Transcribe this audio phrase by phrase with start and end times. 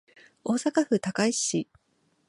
[0.43, 1.67] 大阪府高石市